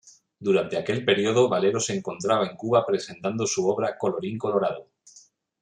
[0.39, 4.87] Durante aquel periodo Valero se encontraba en Cuba presentando su obra "Colorín colorado...